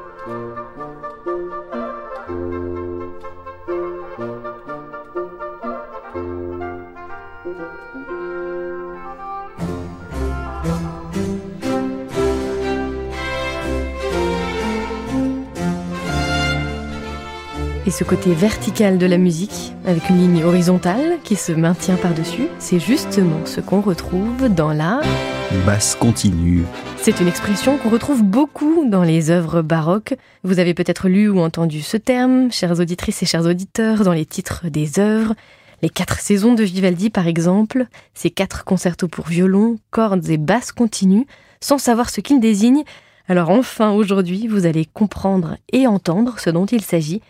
Et 17.91 17.93
ce 17.93 18.05
côté 18.05 18.33
vertical 18.33 18.97
de 18.97 19.05
la 19.05 19.17
musique, 19.17 19.73
avec 19.85 20.09
une 20.09 20.17
ligne 20.17 20.45
horizontale 20.45 21.17
qui 21.25 21.35
se 21.35 21.51
maintient 21.51 21.97
par-dessus, 21.97 22.47
c'est 22.57 22.79
justement 22.79 23.45
ce 23.45 23.59
qu'on 23.59 23.81
retrouve 23.81 24.47
dans 24.47 24.71
la 24.71 25.01
basse 25.65 25.95
continue. 25.95 26.63
C'est 27.01 27.19
une 27.19 27.27
expression 27.27 27.77
qu'on 27.77 27.89
retrouve 27.89 28.23
beaucoup 28.23 28.87
dans 28.89 29.03
les 29.03 29.29
œuvres 29.29 29.61
baroques. 29.61 30.13
Vous 30.45 30.59
avez 30.59 30.73
peut-être 30.73 31.09
lu 31.09 31.27
ou 31.27 31.41
entendu 31.41 31.81
ce 31.81 31.97
terme, 31.97 32.49
chères 32.49 32.79
auditrices 32.79 33.23
et 33.23 33.25
chers 33.25 33.45
auditeurs, 33.45 34.05
dans 34.05 34.13
les 34.13 34.25
titres 34.25 34.69
des 34.69 34.97
œuvres. 34.97 35.35
Les 35.81 35.89
quatre 35.89 36.21
saisons 36.21 36.53
de 36.53 36.63
Vivaldi, 36.63 37.09
par 37.09 37.27
exemple, 37.27 37.87
ces 38.13 38.29
quatre 38.29 38.63
concertos 38.63 39.09
pour 39.09 39.27
violon, 39.27 39.75
cordes 39.89 40.29
et 40.29 40.37
basses 40.37 40.71
continues, 40.71 41.27
sans 41.59 41.77
savoir 41.77 42.09
ce 42.09 42.21
qu'ils 42.21 42.39
désignent. 42.39 42.85
Alors 43.27 43.49
enfin, 43.49 43.91
aujourd'hui, 43.91 44.47
vous 44.47 44.65
allez 44.65 44.85
comprendre 44.85 45.57
et 45.73 45.87
entendre 45.87 46.39
ce 46.39 46.49
dont 46.49 46.65
il 46.67 46.83
s'agit 46.83 47.21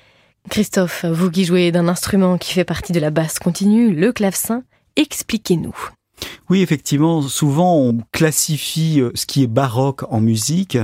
Christophe, 0.50 1.06
vous 1.06 1.32
qui 1.32 1.46
jouez 1.46 1.72
d'un 1.72 1.88
instrument 1.88 2.38
qui 2.38 2.54
fait 2.54 2.66
partie 2.66 2.94
de 2.94 3.00
la 3.00 3.10
basse 3.10 3.40
continue, 3.40 3.94
le 3.94 4.12
clavecin, 4.12 4.64
expliquez-nous. 4.96 5.76
Oui, 6.50 6.62
effectivement, 6.62 7.22
souvent 7.22 7.78
on 7.78 8.00
classifie 8.12 9.02
euh, 9.02 9.12
ce 9.16 9.26
qui 9.26 9.44
est 9.44 9.48
baroque 9.48 10.04
en 10.10 10.20
musique 10.20 10.78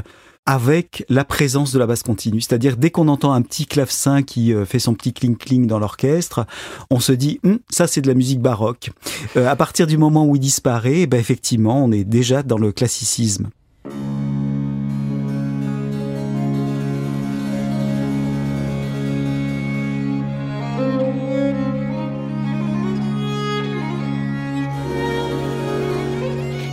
avec 0.48 1.06
la 1.10 1.26
présence 1.26 1.74
de 1.74 1.80
la 1.80 1.86
basse 1.86 2.04
continue. 2.04 2.40
C'est-à-dire, 2.40 2.78
dès 2.78 2.90
qu'on 2.90 3.10
entend 3.10 3.34
un 3.34 3.42
petit 3.42 3.66
clavecin 3.66 4.24
qui 4.24 4.54
euh, 4.54 4.66
fait 4.66 4.80
son 4.80 4.94
petit 4.94 5.12
cling-cling 5.12 5.68
dans 5.68 5.78
l'orchestre, 5.78 6.48
on 6.90 7.02
se 7.02 7.12
dit, 7.12 7.40
hum, 7.44 7.60
ça 7.70 7.86
c'est 7.86 8.02
de 8.02 8.08
la 8.08 8.14
musique 8.14 8.40
baroque. 8.40 8.92
Euh, 9.36 9.48
à 9.48 9.56
partir 9.58 9.88
du 9.88 9.98
moment 9.98 10.26
où 10.26 10.38
il 10.38 10.40
disparaît, 10.40 11.02
eh 11.02 11.08
ben, 11.08 11.20
effectivement, 11.20 11.84
on 11.84 11.92
est 11.92 12.06
déjà 12.06 12.44
dans 12.44 12.58
le 12.58 12.72
classicisme. 12.72 13.50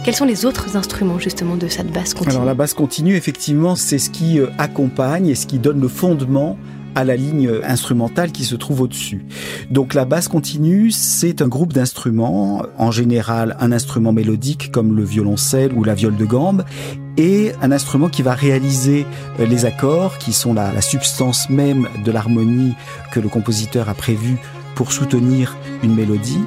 Quels 0.04 0.14
sont 0.14 0.26
les 0.26 0.44
autres 0.44 0.76
instruments 0.76 1.18
justement 1.18 1.56
de 1.56 1.66
cette 1.66 1.90
basse 1.90 2.12
continue 2.12 2.34
Alors 2.34 2.44
la 2.44 2.52
basse 2.52 2.74
continue, 2.74 3.16
effectivement, 3.16 3.74
c'est 3.74 3.98
ce 3.98 4.10
qui 4.10 4.38
euh, 4.38 4.48
accompagne 4.58 5.28
et 5.28 5.34
ce 5.34 5.46
qui 5.46 5.58
donne 5.58 5.80
le 5.80 5.88
fondement 5.88 6.58
à 6.94 7.04
la 7.04 7.16
ligne 7.16 7.50
instrumentale 7.64 8.30
qui 8.30 8.44
se 8.44 8.54
trouve 8.54 8.82
au-dessus. 8.82 9.24
Donc 9.70 9.94
la 9.94 10.04
basse 10.04 10.28
continue, 10.28 10.90
c'est 10.90 11.40
un 11.40 11.48
groupe 11.48 11.72
d'instruments, 11.72 12.66
en 12.76 12.90
général 12.90 13.56
un 13.60 13.72
instrument 13.72 14.12
mélodique 14.12 14.70
comme 14.70 14.94
le 14.94 15.04
violoncelle 15.04 15.72
ou 15.72 15.84
la 15.84 15.94
viole 15.94 16.16
de 16.16 16.26
gambe, 16.26 16.64
et 17.16 17.52
un 17.62 17.72
instrument 17.72 18.10
qui 18.10 18.20
va 18.20 18.34
réaliser 18.34 19.06
euh, 19.40 19.46
les 19.46 19.64
accords, 19.64 20.18
qui 20.18 20.34
sont 20.34 20.52
la, 20.52 20.70
la 20.70 20.82
substance 20.82 21.48
même 21.48 21.88
de 22.04 22.12
l'harmonie 22.12 22.74
que 23.10 23.20
le 23.20 23.30
compositeur 23.30 23.88
a 23.88 23.94
prévu 23.94 24.36
pour 24.74 24.92
soutenir 24.92 25.56
une 25.82 25.94
mélodie. 25.94 26.40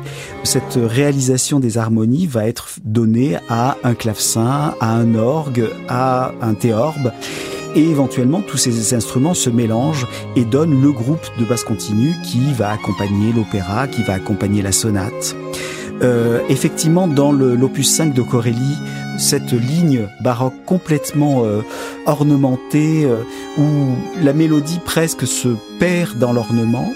Cette 0.44 0.78
réalisation 0.82 1.60
des 1.60 1.78
harmonies 1.78 2.28
va 2.28 2.48
être 2.48 2.70
donnée 2.84 3.38
à 3.50 3.78
un 3.84 3.94
clavecin, 3.94 4.76
à 4.80 4.94
un 4.94 5.16
orgue, 5.16 5.70
à 5.88 6.32
un 6.42 6.54
théorbe. 6.54 7.12
Et 7.76 7.84
éventuellement, 7.84 8.42
tous 8.42 8.58
ces 8.58 8.94
instruments 8.94 9.34
se 9.34 9.50
mélangent 9.50 10.08
et 10.36 10.46
donnent 10.46 10.82
le 10.82 10.92
groupe 10.92 11.28
de 11.38 11.46
basse 11.46 11.64
continue 11.64 12.14
qui 12.24 12.52
va 12.54 12.72
accompagner 12.72 13.34
l'opéra, 13.34 13.88
qui 13.88 14.04
va 14.04 14.14
accompagner 14.14 14.62
la 14.62 14.72
sonate. 14.72 15.36
Euh, 16.02 16.42
effectivement, 16.50 17.08
dans 17.08 17.32
l'opus 17.32 17.90
5 17.90 18.14
de 18.14 18.22
Corelli, 18.22 18.78
cette 19.18 19.52
ligne 19.52 20.08
baroque 20.22 20.64
complètement 20.66 21.44
euh, 21.44 21.62
ornementée, 22.06 23.04
euh, 23.06 23.24
où 23.58 23.96
la 24.24 24.34
mélodie 24.34 24.80
presque 24.84 25.26
se 25.26 25.50
perd 25.80 26.20
dans 26.20 26.34
l'ornement, 26.34 26.94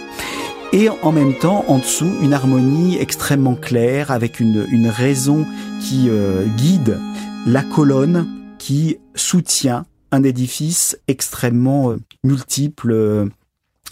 et 0.74 0.90
en 0.90 1.12
même 1.12 1.38
temps 1.38 1.66
en 1.68 1.80
dessous 1.80 2.12
une 2.22 2.34
harmonie 2.34 2.98
extrêmement 2.98 3.56
claire 3.56 4.12
avec 4.12 4.40
une, 4.40 4.88
raison 4.88 5.46
qui 5.82 6.10
euh, 6.10 6.46
guide 6.58 6.98
la 7.46 7.64
colonne 7.64 8.28
qui 8.58 8.98
soutient 9.16 9.86
un 10.12 10.24
édifice 10.24 10.98
extrêmement 11.08 11.92
euh, 11.92 11.98
multiple, 12.24 12.92
euh, 12.92 13.26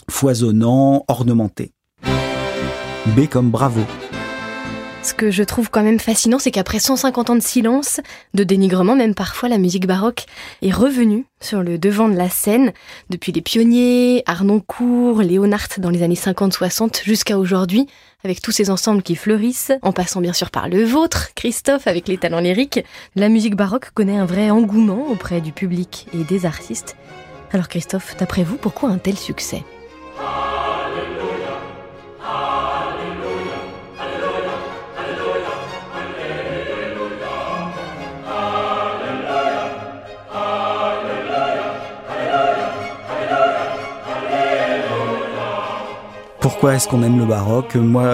foisonnant, 0.08 1.04
ornementé. 1.08 1.72
B 3.16 3.26
comme 3.28 3.50
bravo. 3.50 3.80
Ce 5.10 5.14
que 5.14 5.32
je 5.32 5.42
trouve 5.42 5.70
quand 5.70 5.82
même 5.82 5.98
fascinant, 5.98 6.38
c'est 6.38 6.52
qu'après 6.52 6.78
150 6.78 7.30
ans 7.30 7.34
de 7.34 7.42
silence, 7.42 8.00
de 8.32 8.44
dénigrement, 8.44 8.94
même 8.94 9.16
parfois 9.16 9.48
la 9.48 9.58
musique 9.58 9.88
baroque 9.88 10.26
est 10.62 10.70
revenue 10.70 11.26
sur 11.40 11.64
le 11.64 11.78
devant 11.78 12.08
de 12.08 12.14
la 12.14 12.28
scène, 12.28 12.72
depuis 13.10 13.32
les 13.32 13.40
pionniers, 13.40 14.22
Arnoncourt, 14.26 15.22
Léonard 15.22 15.66
dans 15.78 15.90
les 15.90 16.04
années 16.04 16.14
50-60 16.14 17.02
jusqu'à 17.02 17.40
aujourd'hui, 17.40 17.88
avec 18.22 18.40
tous 18.40 18.52
ces 18.52 18.70
ensembles 18.70 19.02
qui 19.02 19.16
fleurissent, 19.16 19.72
en 19.82 19.92
passant 19.92 20.20
bien 20.20 20.32
sûr 20.32 20.52
par 20.52 20.68
le 20.68 20.84
vôtre, 20.84 21.30
Christophe, 21.34 21.88
avec 21.88 22.06
les 22.06 22.16
talents 22.16 22.38
lyriques. 22.38 22.84
La 23.16 23.28
musique 23.28 23.56
baroque 23.56 23.90
connaît 23.90 24.16
un 24.16 24.26
vrai 24.26 24.50
engouement 24.50 25.08
auprès 25.08 25.40
du 25.40 25.50
public 25.50 26.06
et 26.14 26.22
des 26.22 26.46
artistes. 26.46 26.94
Alors 27.50 27.66
Christophe, 27.66 28.16
d'après 28.16 28.44
vous, 28.44 28.58
pourquoi 28.58 28.90
un 28.90 28.98
tel 28.98 29.16
succès? 29.16 29.64
Pourquoi 46.40 46.74
est-ce 46.74 46.88
qu'on 46.88 47.02
aime 47.02 47.18
le 47.18 47.26
baroque 47.26 47.74
Moi, 47.74 48.10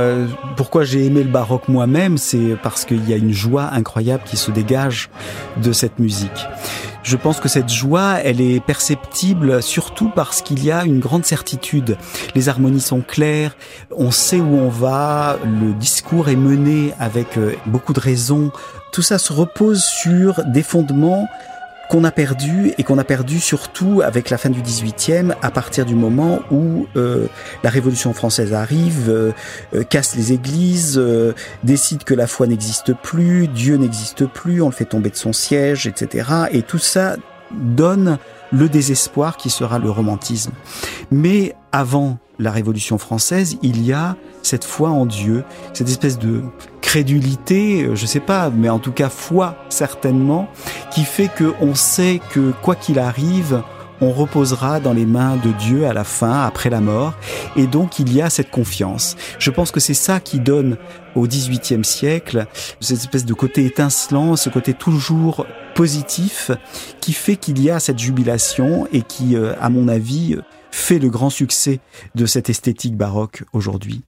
pourquoi 0.56 0.84
j'ai 0.84 1.06
aimé 1.06 1.22
le 1.22 1.30
baroque 1.30 1.68
moi-même, 1.68 2.18
c'est 2.18 2.56
parce 2.62 2.84
qu'il 2.84 3.08
y 3.08 3.14
a 3.14 3.16
une 3.16 3.32
joie 3.32 3.68
incroyable 3.72 4.24
qui 4.24 4.36
se 4.36 4.50
dégage 4.50 5.10
de 5.62 5.72
cette 5.72 5.98
musique. 5.98 6.46
Je 7.04 7.16
pense 7.16 7.38
que 7.38 7.48
cette 7.48 7.68
joie, 7.68 8.16
elle 8.24 8.40
est 8.40 8.58
perceptible 8.58 9.62
surtout 9.62 10.10
parce 10.12 10.42
qu'il 10.42 10.64
y 10.64 10.72
a 10.72 10.84
une 10.84 10.98
grande 10.98 11.24
certitude. 11.24 11.96
Les 12.34 12.48
harmonies 12.48 12.80
sont 12.80 13.00
claires, 13.00 13.56
on 13.96 14.10
sait 14.10 14.40
où 14.40 14.56
on 14.56 14.68
va, 14.68 15.38
le 15.44 15.72
discours 15.72 16.28
est 16.28 16.36
mené 16.36 16.94
avec 16.98 17.38
euh, 17.38 17.54
beaucoup 17.66 17.92
de 17.92 18.00
raison. 18.00 18.50
Tout 18.92 19.02
ça 19.02 19.18
se 19.18 19.32
repose 19.32 19.84
sur 19.84 20.44
des 20.46 20.64
fondements 20.64 21.28
qu'on 21.88 22.04
a 22.04 22.10
perdu 22.10 22.72
et 22.78 22.82
qu'on 22.82 22.98
a 22.98 23.04
perdu 23.04 23.40
surtout 23.40 24.02
avec 24.04 24.30
la 24.30 24.38
fin 24.38 24.50
du 24.50 24.60
18e 24.60 25.34
à 25.42 25.50
partir 25.50 25.84
du 25.84 25.94
moment 25.94 26.40
où 26.50 26.86
euh, 26.96 27.26
la 27.62 27.70
Révolution 27.70 28.12
française 28.12 28.52
arrive, 28.52 29.08
euh, 29.08 29.32
euh, 29.74 29.82
casse 29.84 30.16
les 30.16 30.32
églises, 30.32 30.98
euh, 30.98 31.32
décide 31.64 32.04
que 32.04 32.14
la 32.14 32.26
foi 32.26 32.46
n'existe 32.46 32.94
plus, 32.94 33.48
Dieu 33.48 33.76
n'existe 33.76 34.26
plus, 34.26 34.62
on 34.62 34.66
le 34.66 34.74
fait 34.74 34.84
tomber 34.84 35.10
de 35.10 35.16
son 35.16 35.32
siège, 35.32 35.86
etc. 35.86 36.28
Et 36.52 36.62
tout 36.62 36.78
ça 36.78 37.16
donne 37.52 38.18
le 38.52 38.68
désespoir 38.68 39.36
qui 39.36 39.50
sera 39.50 39.78
le 39.78 39.90
romantisme. 39.90 40.52
Mais 41.10 41.54
avant 41.72 42.18
la 42.38 42.50
Révolution 42.50 42.98
française, 42.98 43.56
il 43.62 43.84
y 43.84 43.92
a 43.92 44.16
cette 44.42 44.64
foi 44.64 44.90
en 44.90 45.06
Dieu, 45.06 45.44
cette 45.72 45.88
espèce 45.88 46.18
de 46.18 46.42
crédulité, 46.80 47.84
euh, 47.84 47.96
je 47.96 48.06
sais 48.06 48.20
pas, 48.20 48.50
mais 48.50 48.68
en 48.68 48.78
tout 48.78 48.92
cas 48.92 49.08
foi 49.08 49.56
certainement, 49.68 50.48
qui 50.92 51.04
fait 51.04 51.28
que 51.28 51.52
on 51.60 51.74
sait 51.74 52.20
que 52.30 52.52
quoi 52.62 52.74
qu'il 52.74 52.98
arrive, 52.98 53.62
on 54.00 54.12
reposera 54.12 54.78
dans 54.78 54.92
les 54.92 55.06
mains 55.06 55.36
de 55.36 55.50
Dieu 55.52 55.86
à 55.86 55.92
la 55.92 56.04
fin, 56.04 56.42
après 56.42 56.70
la 56.70 56.80
mort, 56.80 57.14
et 57.56 57.66
donc 57.66 57.98
il 57.98 58.12
y 58.14 58.20
a 58.20 58.30
cette 58.30 58.50
confiance. 58.50 59.16
Je 59.38 59.50
pense 59.50 59.70
que 59.70 59.80
c'est 59.80 59.94
ça 59.94 60.20
qui 60.20 60.38
donne 60.38 60.76
au 61.14 61.26
XVIIIe 61.26 61.84
siècle 61.84 62.46
cette 62.80 62.98
espèce 62.98 63.24
de 63.24 63.34
côté 63.34 63.64
étincelant, 63.64 64.36
ce 64.36 64.50
côté 64.50 64.74
toujours 64.74 65.46
positif, 65.74 66.50
qui 67.00 67.12
fait 67.12 67.36
qu'il 67.36 67.62
y 67.62 67.70
a 67.70 67.80
cette 67.80 67.98
jubilation 67.98 68.86
et 68.92 69.02
qui, 69.02 69.36
euh, 69.36 69.54
à 69.60 69.70
mon 69.70 69.88
avis, 69.88 70.36
fait 70.70 70.98
le 70.98 71.10
grand 71.10 71.30
succès 71.30 71.80
de 72.14 72.26
cette 72.26 72.50
esthétique 72.50 72.96
baroque 72.96 73.44
aujourd'hui. 73.52 74.02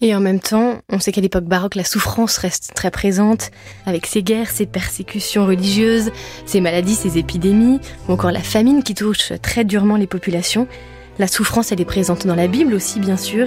Et 0.00 0.14
en 0.16 0.20
même 0.20 0.40
temps, 0.40 0.80
on 0.88 0.98
sait 0.98 1.12
qu'à 1.12 1.20
l'époque 1.20 1.44
baroque, 1.44 1.76
la 1.76 1.84
souffrance 1.84 2.36
reste 2.38 2.72
très 2.74 2.90
présente, 2.90 3.52
avec 3.86 4.06
ses 4.06 4.22
guerres, 4.22 4.50
ses 4.50 4.66
persécutions 4.66 5.46
religieuses, 5.46 6.10
ses 6.44 6.60
maladies, 6.60 6.96
ses 6.96 7.18
épidémies, 7.18 7.78
ou 8.08 8.12
encore 8.12 8.32
la 8.32 8.40
famine 8.40 8.82
qui 8.82 8.94
touche 8.94 9.32
très 9.42 9.64
durement 9.64 9.96
les 9.96 10.08
populations. 10.08 10.66
La 11.20 11.28
souffrance, 11.28 11.70
elle 11.70 11.80
est 11.80 11.84
présente 11.84 12.26
dans 12.26 12.34
la 12.34 12.48
Bible 12.48 12.74
aussi, 12.74 12.98
bien 12.98 13.16
sûr, 13.16 13.46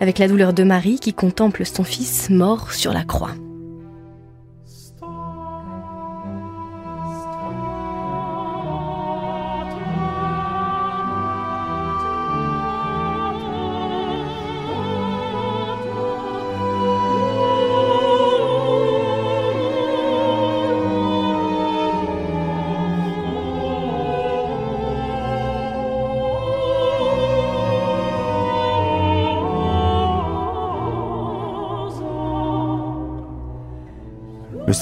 avec 0.00 0.18
la 0.18 0.26
douleur 0.26 0.52
de 0.52 0.64
Marie 0.64 0.98
qui 0.98 1.14
contemple 1.14 1.64
son 1.64 1.84
fils 1.84 2.30
mort 2.30 2.72
sur 2.72 2.92
la 2.92 3.04
croix. 3.04 3.34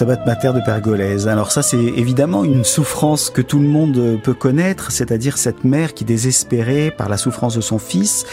De 0.01 0.65
Pergolèse. 0.65 1.29
Alors 1.29 1.53
ça, 1.53 1.61
c'est 1.61 1.77
évidemment 1.77 2.43
une 2.43 2.65
souffrance 2.65 3.29
que 3.29 3.43
tout 3.43 3.59
le 3.59 3.69
monde 3.69 4.19
peut 4.23 4.33
connaître, 4.33 4.93
c'est-à-dire 4.93 5.37
cette 5.37 5.63
mère 5.63 5.93
qui, 5.93 6.07
désespérée 6.07 6.91
par 6.91 7.11
la 7.11 7.19
souffrance 7.19 7.55
de 7.55 7.61
son 7.61 7.79
fils, 7.79 8.25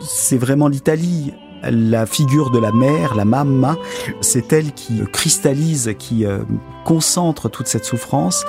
c'est 0.00 0.38
vraiment 0.38 0.68
l'Italie. 0.68 1.34
La 1.64 2.06
figure 2.06 2.50
de 2.50 2.60
la 2.60 2.70
mère, 2.70 3.16
la 3.16 3.24
mamma, 3.24 3.76
c'est 4.20 4.52
elle 4.52 4.72
qui 4.72 5.02
cristallise, 5.12 5.94
qui 5.98 6.24
euh, 6.24 6.38
concentre 6.84 7.48
toute 7.48 7.66
cette 7.66 7.84
souffrance. 7.84 8.44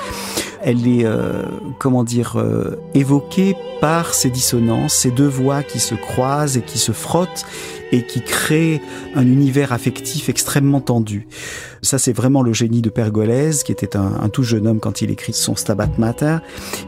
Elle 0.70 0.86
est, 0.86 1.06
euh, 1.06 1.44
comment 1.80 2.04
dire, 2.04 2.36
euh, 2.36 2.78
évoquée 2.94 3.56
par 3.80 4.14
ces 4.14 4.30
dissonances, 4.30 4.94
ces 4.94 5.12
deux 5.12 5.28
voix 5.28 5.64
qui 5.64 5.80
se 5.80 5.96
croisent 5.96 6.58
et 6.58 6.62
qui 6.62 6.78
se 6.78 6.92
frottent 6.92 7.46
et 7.94 8.06
qui 8.06 8.22
créent 8.22 8.82
un 9.16 9.26
univers 9.26 9.72
affectif 9.72 10.28
extrêmement 10.28 10.82
tendu. 10.82 11.26
Ça, 11.82 11.98
c'est 11.98 12.12
vraiment 12.12 12.42
le 12.42 12.52
génie 12.52 12.82
de 12.82 12.90
Pergolèse, 12.90 13.64
qui 13.64 13.72
était 13.72 13.96
un, 13.96 14.20
un, 14.22 14.28
tout 14.28 14.44
jeune 14.44 14.68
homme 14.68 14.82
quand 14.82 15.02
il 15.02 15.10
écrit 15.10 15.32
son 15.32 15.56
Stabat 15.56 15.92
Mater. 15.98 16.40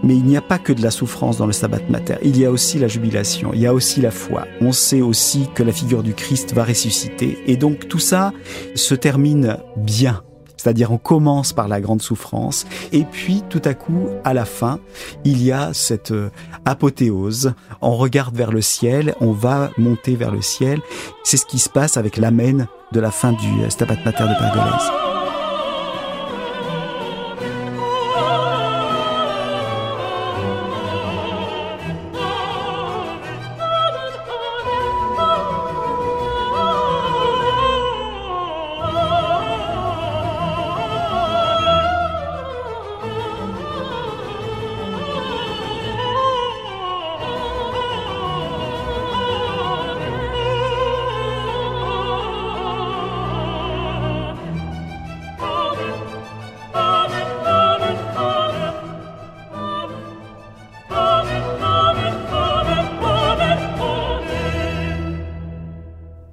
Mais 0.03 0.13
il 0.13 0.25
n'y 0.25 0.35
a 0.35 0.41
pas 0.41 0.59
que 0.59 0.73
de 0.73 0.83
la 0.83 0.91
souffrance 0.91 1.37
dans 1.37 1.47
le 1.47 1.53
Stabat 1.53 1.87
Mater. 1.89 2.15
Il 2.21 2.37
y 2.37 2.45
a 2.45 2.51
aussi 2.51 2.79
la 2.79 2.89
jubilation, 2.89 3.51
il 3.53 3.61
y 3.61 3.65
a 3.65 3.73
aussi 3.73 4.01
la 4.01 4.11
foi. 4.11 4.45
On 4.59 4.73
sait 4.73 4.99
aussi 4.99 5.47
que 5.55 5.63
la 5.63 5.71
figure 5.71 6.03
du 6.03 6.13
Christ 6.13 6.53
va 6.53 6.65
ressusciter. 6.65 7.37
Et 7.47 7.55
donc 7.55 7.87
tout 7.87 7.99
ça 7.99 8.33
se 8.75 8.93
termine 8.93 9.55
bien. 9.77 10.21
C'est-à-dire 10.59 10.91
on 10.91 10.97
commence 10.97 11.53
par 11.53 11.67
la 11.67 11.79
grande 11.79 12.01
souffrance 12.01 12.65
et 12.91 13.05
puis 13.05 13.43
tout 13.49 13.61
à 13.63 13.73
coup, 13.73 14.09
à 14.23 14.33
la 14.33 14.45
fin, 14.45 14.79
il 15.23 15.41
y 15.41 15.51
a 15.51 15.73
cette 15.73 16.11
euh, 16.11 16.29
apothéose. 16.65 17.53
On 17.81 17.95
regarde 17.95 18.35
vers 18.35 18.51
le 18.51 18.61
ciel, 18.61 19.15
on 19.21 19.31
va 19.31 19.71
monter 19.77 20.15
vers 20.15 20.31
le 20.31 20.41
ciel. 20.41 20.81
C'est 21.23 21.37
ce 21.37 21.45
qui 21.45 21.59
se 21.59 21.69
passe 21.69 21.95
avec 21.95 22.17
l'amen 22.17 22.67
de 22.91 22.99
la 22.99 23.11
fin 23.11 23.31
du 23.31 23.69
Stabat 23.69 24.03
Mater 24.03 24.23
de 24.23 24.37
Pergolèse. 24.37 25.08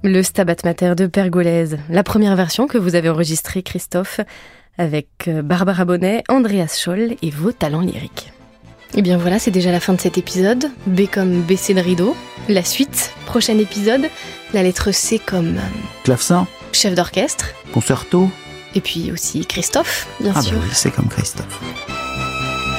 Le 0.09 0.23
Stabat 0.23 0.55
Mater 0.63 0.93
de 0.95 1.05
Pergolèse, 1.05 1.77
la 1.89 2.01
première 2.01 2.37
version 2.37 2.65
que 2.65 2.77
vous 2.77 2.95
avez 2.95 3.09
enregistrée, 3.09 3.61
Christophe, 3.61 4.21
avec 4.77 5.09
euh, 5.27 5.41
Barbara 5.41 5.83
Bonnet, 5.83 6.23
Andreas 6.29 6.79
Scholl 6.81 7.15
et 7.21 7.29
vos 7.29 7.51
talents 7.51 7.81
lyriques. 7.81 8.31
Et 8.95 9.01
bien 9.01 9.17
voilà, 9.17 9.37
c'est 9.37 9.51
déjà 9.51 9.69
la 9.69 9.81
fin 9.81 9.91
de 9.91 9.99
cet 9.99 10.17
épisode. 10.17 10.71
B 10.85 11.01
comme 11.11 11.41
baisser 11.41 11.73
le 11.73 11.81
rideau. 11.81 12.15
La 12.47 12.63
suite, 12.63 13.11
prochain 13.25 13.57
épisode, 13.59 14.07
la 14.53 14.63
lettre 14.63 14.93
C 14.93 15.19
comme... 15.19 15.57
euh, 15.57 15.61
Clavecin, 16.05 16.47
chef 16.71 16.95
d'orchestre. 16.95 17.47
concerto. 17.73 18.29
Et 18.75 18.79
puis 18.81 19.11
aussi 19.11 19.45
Christophe, 19.45 20.07
bien 20.21 20.31
Ah 20.33 20.41
sûr. 20.41 20.53
bah 20.53 20.59
oui, 20.63 20.69
c'est 20.71 20.91
comme 20.91 21.09
Christophe. 21.09 21.59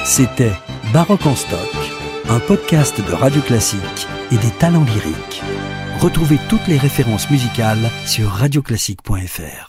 C'était 0.03 0.51
Baroque 0.93 1.27
en 1.27 1.35
stock, 1.35 1.59
un 2.27 2.39
podcast 2.39 2.99
de 3.07 3.13
Radio 3.13 3.41
Classique 3.43 4.07
et 4.31 4.37
des 4.37 4.51
talents 4.57 4.83
lyriques. 4.85 5.43
Retrouvez 5.99 6.39
toutes 6.47 6.67
les 6.67 6.77
références 6.77 7.29
musicales 7.29 7.89
sur 8.05 8.29
radioclassique.fr. 8.29 9.67